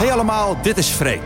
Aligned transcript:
Hey 0.00 0.12
allemaal, 0.12 0.62
dit 0.62 0.76
is 0.76 0.88
Freek. 0.88 1.20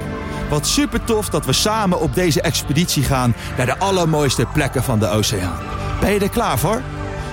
Wat 0.51 0.67
super 0.67 1.05
tof 1.05 1.29
dat 1.29 1.47
we 1.47 1.53
samen 1.53 2.01
op 2.01 2.15
deze 2.15 2.41
expeditie 2.41 3.03
gaan 3.03 3.35
naar 3.57 3.67
de 3.67 3.79
allermooiste 3.79 4.47
plekken 4.53 4.83
van 4.83 4.99
de 4.99 5.09
oceaan. 5.09 5.59
Ben 6.01 6.13
je 6.13 6.21
er 6.21 6.29
klaar 6.29 6.59
voor? 6.59 6.83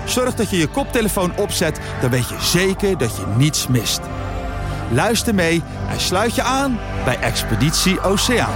Zorg 0.06 0.36
dat 0.36 0.50
je 0.50 0.58
je 0.58 0.68
koptelefoon 0.68 1.38
opzet, 1.38 1.80
dan 2.02 2.10
weet 2.10 2.30
je 2.30 2.36
zeker 2.40 2.98
dat 2.98 3.16
je 3.16 3.26
niets 3.38 3.68
mist. 3.68 4.00
Luister 4.92 5.36
mee 5.36 5.62
en 5.90 6.00
sluit 6.00 6.36
je 6.36 6.42
aan 6.42 6.80
bij 7.06 7.20
Expeditie 7.20 8.02
Oceaan. 8.02 8.54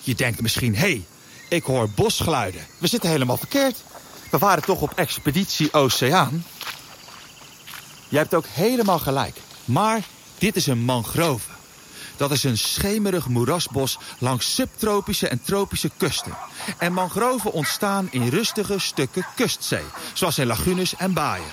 Je 0.00 0.14
denkt 0.14 0.40
misschien, 0.40 0.74
hé, 0.74 0.80
hey, 0.80 1.04
ik 1.52 1.64
hoor 1.64 1.88
bosgeluiden. 1.90 2.66
We 2.78 2.86
zitten 2.86 3.10
helemaal 3.10 3.36
verkeerd. 3.36 3.76
We 4.30 4.38
waren 4.38 4.62
toch 4.62 4.80
op 4.80 4.92
Expeditie 4.94 5.72
Oceaan? 5.72 6.44
Je 8.08 8.16
hebt 8.16 8.34
ook 8.34 8.46
helemaal 8.46 8.98
gelijk. 8.98 9.36
Maar 9.64 10.00
dit 10.38 10.56
is 10.56 10.66
een 10.66 10.84
mangrove. 10.84 11.50
Dat 12.16 12.30
is 12.30 12.44
een 12.44 12.58
schemerig 12.58 13.28
moerasbos 13.28 13.98
langs 14.18 14.54
subtropische 14.54 15.28
en 15.28 15.42
tropische 15.42 15.90
kusten. 15.96 16.36
En 16.78 16.92
mangroven 16.92 17.52
ontstaan 17.52 18.08
in 18.10 18.28
rustige 18.28 18.78
stukken 18.78 19.26
kustzee, 19.36 19.84
zoals 20.12 20.38
in 20.38 20.46
lagunes 20.46 20.96
en 20.96 21.12
baaien. 21.12 21.52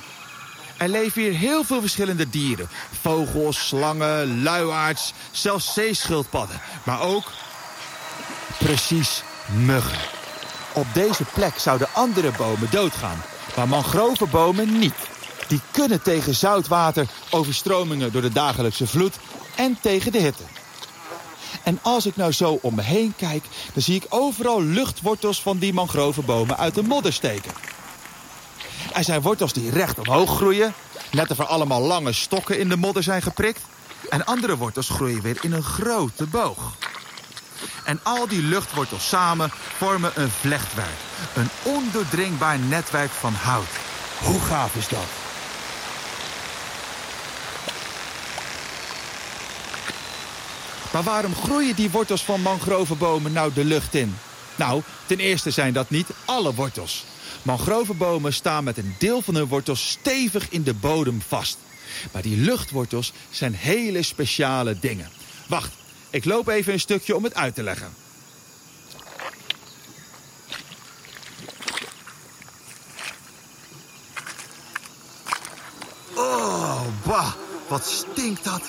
Er 0.78 0.90
leven 0.90 1.22
hier 1.22 1.34
heel 1.34 1.64
veel 1.64 1.82
verschillende 1.82 2.30
dieren. 2.30 2.70
Vogels, 3.02 3.68
slangen, 3.68 4.44
luiaards, 4.44 5.14
zelfs 5.32 5.74
zeeschildpadden. 5.74 6.62
Maar 6.84 7.02
ook, 7.02 7.32
precies, 8.58 9.24
muggen. 9.54 9.98
Op 10.74 10.86
deze 10.94 11.24
plek 11.34 11.60
zouden 11.60 11.88
andere 11.94 12.32
bomen 12.38 12.68
doodgaan, 12.72 13.22
maar 13.56 13.68
mangrovenbomen 13.68 14.80
niet. 14.80 14.96
Die 15.48 15.62
kunnen 15.72 16.02
tegen 16.02 16.36
zoutwater, 16.36 17.08
overstromingen 17.30 18.12
door 18.12 18.22
de 18.22 18.32
dagelijkse 18.32 18.88
vloed 18.88 19.16
en 19.56 19.78
tegen 19.82 20.12
de 20.12 20.20
hitte. 20.20 20.44
En 21.64 21.80
als 21.82 22.06
ik 22.06 22.16
nou 22.16 22.32
zo 22.32 22.60
om 22.62 22.76
me 22.76 22.82
heen 22.82 23.14
kijk, 23.18 23.44
dan 23.74 23.82
zie 23.82 23.96
ik 23.96 24.06
overal 24.10 24.64
luchtwortels 24.64 25.42
van 25.42 25.58
die 25.58 25.74
mangrovenbomen 25.74 26.58
uit 26.58 26.76
de 26.76 26.84
modder 26.84 27.14
steken. 27.14 27.52
Er 28.94 29.04
zijn 29.04 29.22
wortels 29.22 29.54
die 29.54 29.72
recht 29.72 30.00
omhoog 30.00 30.36
groeien, 30.36 30.74
net 31.12 31.32
of 31.32 31.40
er 31.40 31.46
allemaal 31.46 31.82
lange 31.82 32.14
stokken 32.14 32.60
in 32.60 32.70
de 32.70 32.78
modder 32.78 33.04
zijn 33.04 33.22
geprikt. 33.22 33.62
En 34.10 34.26
andere 34.26 34.58
wortels 34.58 34.90
groeien 34.90 35.22
weer 35.22 35.38
in 35.42 35.54
een 35.54 35.64
grote 35.64 36.26
boog. 36.26 36.74
En 37.84 38.00
al 38.04 38.28
die 38.28 38.42
luchtwortels 38.42 39.08
samen 39.08 39.52
vormen 39.78 40.12
een 40.16 40.30
vlechtwerk. 40.30 41.00
Een 41.36 41.50
ondoordringbaar 41.64 42.60
netwerk 42.60 43.12
van 43.12 43.34
hout. 43.34 43.70
Hoe 44.20 44.40
gaaf 44.40 44.76
is 44.76 44.88
dat? 44.88 45.08
Maar 50.92 51.04
waarom 51.04 51.36
groeien 51.36 51.76
die 51.76 51.90
wortels 51.90 52.24
van 52.24 52.42
mangrovenbomen 52.42 53.32
nou 53.32 53.54
de 53.54 53.66
lucht 53.66 53.96
in? 53.96 54.16
Nou, 54.56 54.82
ten 55.06 55.20
eerste 55.20 55.52
zijn 55.52 55.74
dat 55.74 55.90
niet 55.90 56.08
alle 56.26 56.54
wortels. 56.54 57.06
Mangrovenbomen 57.42 58.34
staan 58.34 58.64
met 58.64 58.78
een 58.78 58.96
deel 58.98 59.22
van 59.22 59.36
hun 59.36 59.48
wortels 59.48 59.90
stevig 59.90 60.50
in 60.50 60.64
de 60.64 60.74
bodem 60.74 61.22
vast. 61.28 61.58
Maar 62.12 62.22
die 62.22 62.38
luchtwortels 62.38 63.14
zijn 63.30 63.54
hele 63.54 64.04
speciale 64.04 64.80
dingen. 64.80 65.10
Wacht, 65.48 65.74
ik 66.10 66.26
loop 66.26 66.48
even 66.48 66.74
een 66.74 66.80
stukje 66.80 67.16
om 67.16 67.24
het 67.24 67.36
uit 67.36 67.56
te 67.56 67.64
leggen. 67.64 67.94
Oh, 76.14 76.82
bah, 77.06 77.34
wat 77.68 77.86
stinkt 77.86 78.44
dat. 78.44 78.62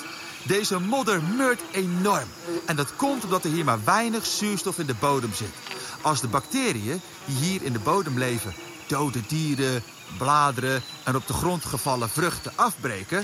Deze 0.43 0.79
modder 0.79 1.23
meurt 1.23 1.61
enorm. 1.71 2.27
En 2.65 2.75
dat 2.75 2.95
komt 2.95 3.23
omdat 3.23 3.43
er 3.43 3.51
hier 3.51 3.65
maar 3.65 3.83
weinig 3.83 4.25
zuurstof 4.25 4.79
in 4.79 4.85
de 4.85 4.95
bodem 4.99 5.33
zit. 5.33 5.53
Als 6.01 6.21
de 6.21 6.27
bacteriën 6.27 7.01
die 7.25 7.35
hier 7.35 7.61
in 7.63 7.73
de 7.73 7.79
bodem 7.79 8.17
leven 8.17 8.53
dode 8.87 9.21
dieren, 9.27 9.83
bladeren 10.17 10.83
en 11.03 11.15
op 11.15 11.27
de 11.27 11.33
grond 11.33 11.65
gevallen 11.65 12.09
vruchten 12.09 12.51
afbreken, 12.55 13.23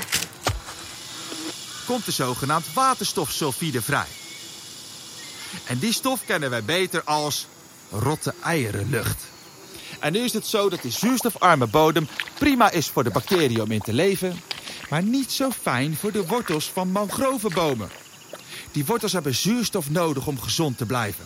komt 1.85 2.07
er 2.07 2.13
zogenaamd 2.13 2.73
waterstofsulfide 2.73 3.81
vrij. 3.81 4.07
En 5.65 5.77
die 5.77 5.93
stof 5.93 6.25
kennen 6.25 6.49
wij 6.49 6.63
beter 6.63 7.03
als 7.03 7.47
rotte 7.91 8.33
eierenlucht. 8.43 9.23
En 9.99 10.11
nu 10.11 10.19
is 10.19 10.33
het 10.33 10.45
zo 10.45 10.69
dat 10.69 10.81
die 10.81 10.91
zuurstofarme 10.91 11.67
bodem 11.67 12.07
prima 12.39 12.71
is 12.71 12.87
voor 12.87 13.03
de 13.03 13.09
bacteriën 13.09 13.61
om 13.61 13.71
in 13.71 13.81
te 13.81 13.93
leven, 13.93 14.41
maar 14.89 15.03
niet 15.03 15.31
zo 15.31 15.51
fijn 15.61 15.97
voor 15.97 16.11
de 16.11 16.25
wortels 16.25 16.69
van 16.73 16.91
mangrovenbomen. 16.91 17.89
Die 18.71 18.85
wortels 18.85 19.13
hebben 19.13 19.35
zuurstof 19.35 19.89
nodig 19.89 20.27
om 20.27 20.39
gezond 20.39 20.77
te 20.77 20.85
blijven. 20.85 21.25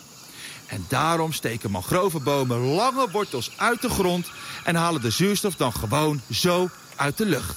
En 0.68 0.86
daarom 0.88 1.34
steken 1.34 1.72
mangrovenbomen 1.72 2.58
lange 2.58 3.09
wortels 3.12 3.52
uit 3.58 3.81
de 3.81 3.90
grond 3.90 4.28
en 4.64 4.75
halen 4.75 5.02
de 5.02 5.09
zuurstof 5.09 5.56
dan 5.56 5.74
gewoon 5.74 6.22
zo 6.31 6.70
uit 6.96 7.18
de 7.18 7.25
lucht. 7.25 7.56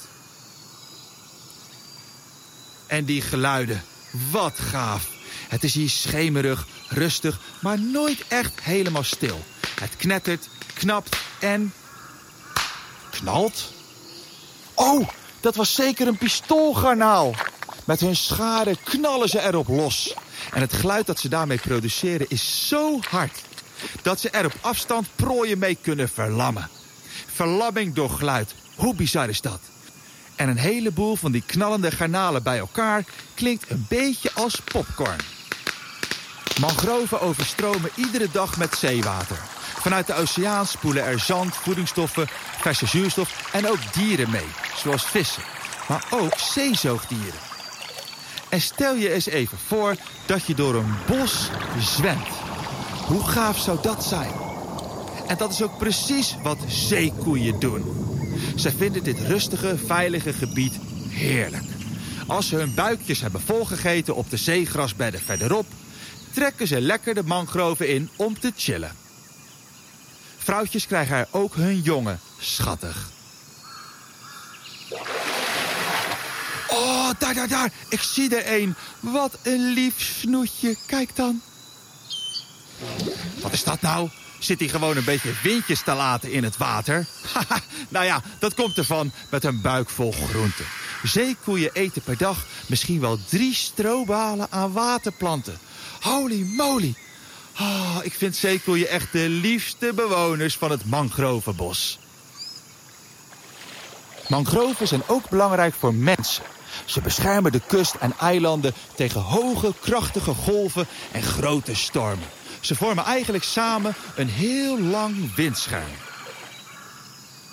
En 2.87 3.05
die 3.05 3.23
geluiden, 3.23 3.85
wat 4.31 4.59
gaaf. 4.59 5.14
Het 5.55 5.65
is 5.65 5.75
hier 5.75 5.89
schemerig, 5.89 6.67
rustig, 6.89 7.41
maar 7.61 7.81
nooit 7.81 8.25
echt 8.29 8.61
helemaal 8.61 9.03
stil. 9.03 9.45
Het 9.81 9.97
knettert, 9.97 10.49
knapt 10.73 11.17
en... 11.39 11.73
knalt. 13.11 13.73
Oh, 14.75 15.09
dat 15.41 15.55
was 15.55 15.75
zeker 15.75 16.07
een 16.07 16.19
pistoolgarnaal. 16.19 17.35
Met 17.85 18.01
hun 18.01 18.17
scharen 18.17 18.83
knallen 18.83 19.29
ze 19.29 19.41
erop 19.41 19.69
los. 19.69 20.15
En 20.53 20.61
het 20.61 20.73
geluid 20.73 21.07
dat 21.07 21.21
ze 21.21 21.29
daarmee 21.29 21.59
produceren 21.59 22.27
is 22.29 22.69
zo 22.69 23.01
hard... 23.09 23.43
dat 24.03 24.21
ze 24.21 24.31
er 24.31 24.45
op 24.45 24.59
afstand 24.61 25.07
prooien 25.17 25.59
mee 25.59 25.79
kunnen 25.81 26.09
verlammen. 26.09 26.69
Verlamming 27.35 27.95
door 27.95 28.11
geluid. 28.11 28.55
Hoe 28.75 28.95
bizar 28.95 29.29
is 29.29 29.41
dat? 29.41 29.61
En 30.37 30.49
een 30.49 30.59
heleboel 30.59 31.17
van 31.17 31.33
die 31.33 31.43
knallende 31.47 31.91
garnalen 31.91 32.43
bij 32.43 32.59
elkaar 32.59 33.05
klinkt 33.35 33.71
een 33.71 33.87
beetje 33.89 34.33
als 34.33 34.61
popcorn. 34.61 35.34
Mangroven 36.61 37.21
overstromen 37.21 37.91
iedere 37.95 38.29
dag 38.31 38.57
met 38.57 38.75
zeewater. 38.75 39.37
Vanuit 39.79 40.07
de 40.07 40.15
oceaan 40.15 40.67
spoelen 40.67 41.05
er 41.05 41.21
zand, 41.21 41.57
voedingsstoffen, 41.57 42.29
verse 42.61 42.87
zuurstof 42.87 43.51
en 43.53 43.69
ook 43.69 43.93
dieren 43.93 44.31
mee, 44.31 44.47
zoals 44.77 45.05
vissen. 45.05 45.43
Maar 45.89 46.05
ook 46.11 46.39
zeezoogdieren. 46.39 47.41
En 48.49 48.61
stel 48.61 48.95
je 48.95 49.13
eens 49.13 49.27
even 49.27 49.59
voor 49.67 49.97
dat 50.27 50.47
je 50.47 50.55
door 50.55 50.75
een 50.75 50.95
bos 51.07 51.51
zwemt. 51.79 52.29
Hoe 53.07 53.27
gaaf 53.29 53.59
zou 53.59 53.79
dat 53.83 54.05
zijn? 54.05 54.33
En 55.27 55.37
dat 55.37 55.53
is 55.53 55.63
ook 55.63 55.79
precies 55.79 56.37
wat 56.43 56.59
zeekoeien 56.69 57.61
doen. 57.61 57.85
Ze 58.57 58.71
vinden 58.71 59.05
dit 59.05 59.19
rustige, 59.19 59.79
veilige 59.87 60.33
gebied 60.33 60.79
heerlijk. 61.09 61.65
Als 62.27 62.49
ze 62.49 62.57
hun 62.57 62.75
buikjes 62.75 63.21
hebben 63.21 63.41
volgegeten 63.41 64.15
op 64.15 64.31
de 64.31 64.37
zeegrasbedden 64.37 65.21
verderop... 65.21 65.67
trekken 66.35 66.67
ze 66.67 66.81
lekker 66.81 67.15
de 67.15 67.23
mangroven 67.23 67.89
in 67.89 68.11
om 68.17 68.41
te 68.41 68.53
chillen. 68.57 68.97
Vrouwtjes 70.39 70.87
krijgen 70.87 71.17
er 71.17 71.29
ook 71.31 71.55
hun 71.55 71.81
jongen. 71.81 72.21
Schattig. 72.39 73.09
Oh, 76.69 77.11
daar, 77.19 77.35
daar, 77.35 77.49
daar. 77.49 77.73
Ik 77.89 78.01
zie 78.01 78.37
er 78.37 78.61
een. 78.61 78.75
Wat 79.01 79.39
een 79.43 79.73
lief 79.73 80.01
snoetje. 80.01 80.77
Kijk 80.87 81.17
dan. 81.17 81.43
Wat 83.41 83.53
is 83.53 83.65
dat 83.65 83.81
nou? 83.81 84.09
Zit 84.39 84.59
hij 84.61 84.69
gewoon 84.69 84.97
een 84.97 85.05
beetje 85.05 85.33
windjes 85.43 85.83
te 85.83 85.95
laten 85.95 86.33
in 86.33 86.45
het 86.45 86.57
water? 86.57 87.07
Nou 87.89 88.05
ja, 88.05 88.23
dat 88.39 88.55
komt 88.55 88.79
ervan 88.79 89.13
met 89.31 89.45
een 89.45 89.61
buik 89.61 89.91
vol 89.91 90.13
groenten. 90.13 90.65
Zeekoeien 91.03 91.71
eten 91.73 92.03
per 92.03 92.17
dag 92.17 92.47
misschien 92.67 93.01
wel 93.01 93.19
drie 93.29 93.55
strobalen 93.55 94.47
aan 94.51 94.73
waterplanten. 94.73 95.59
Holy 96.05 96.47
moly. 96.57 96.95
Oh, 97.61 97.99
ik 98.03 98.13
vind 98.13 98.37
zeekoeien 98.37 98.89
echt 98.89 99.13
de 99.13 99.29
liefste 99.29 99.93
bewoners 99.95 100.57
van 100.57 100.71
het 100.71 100.85
mangrovenbos. 100.85 101.99
Mangroven 104.29 104.89
zijn 104.89 105.03
ook 105.07 105.29
belangrijk 105.29 105.75
voor 105.75 105.95
mensen. 105.95 106.45
Ze 106.85 107.01
beschermen 107.01 107.53
de 107.53 107.61
kust 107.67 107.95
en 107.95 108.15
eilanden 108.19 108.75
tegen 108.95 109.21
hoge, 109.21 109.75
krachtige 109.81 110.35
golven 110.35 110.87
en 111.13 111.23
grote 111.23 111.75
stormen. 111.75 112.29
Ze 112.61 112.75
vormen 112.75 113.05
eigenlijk 113.05 113.45
samen 113.45 113.95
een 114.17 114.29
heel 114.29 114.81
lang 114.81 115.35
windscherm. 115.35 115.93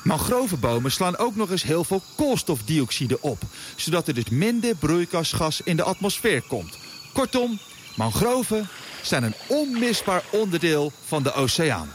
Mangrovenbomen 0.03 0.92
slaan 0.92 1.18
ook 1.18 1.36
nog 1.36 1.51
eens 1.51 1.63
heel 1.63 1.83
veel 1.83 2.03
koolstofdioxide 2.15 3.21
op, 3.21 3.42
zodat 3.75 4.07
er 4.07 4.13
dus 4.13 4.30
minder 4.30 4.75
broeikasgas 4.75 5.62
in 5.62 5.75
de 5.75 5.83
atmosfeer 5.83 6.42
komt. 6.42 6.77
Kortom, 7.13 7.59
mangroven 8.01 8.68
zijn 9.01 9.24
een 9.24 9.36
onmisbaar 9.48 10.24
onderdeel 10.30 10.92
van 11.06 11.24
de 11.24 11.33
oceaan. 11.33 11.94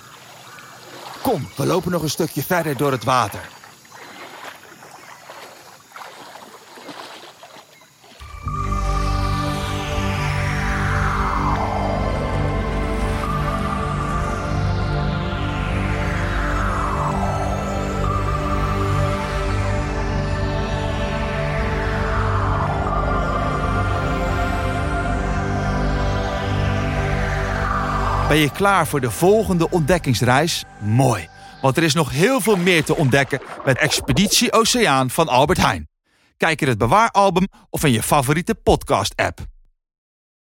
Kom, 1.22 1.48
we 1.56 1.66
lopen 1.66 1.90
nog 1.90 2.02
een 2.02 2.10
stukje 2.10 2.42
verder 2.42 2.76
door 2.76 2.92
het 2.92 3.04
water. 3.04 3.55
Ben 28.28 28.36
je 28.36 28.50
klaar 28.50 28.86
voor 28.86 29.00
de 29.00 29.10
volgende 29.10 29.70
ontdekkingsreis? 29.70 30.64
Mooi, 30.80 31.28
want 31.62 31.76
er 31.76 31.82
is 31.82 31.94
nog 31.94 32.10
heel 32.10 32.40
veel 32.40 32.56
meer 32.56 32.84
te 32.84 32.96
ontdekken 32.96 33.40
met 33.64 33.78
Expeditie 33.78 34.52
Oceaan 34.52 35.10
van 35.10 35.28
Albert 35.28 35.58
Heijn. 35.58 35.88
Kijk 36.36 36.60
in 36.60 36.68
het 36.68 36.78
bewaaralbum 36.78 37.48
of 37.70 37.84
in 37.84 37.92
je 37.92 38.02
favoriete 38.02 38.54
podcast-app. 38.54 39.55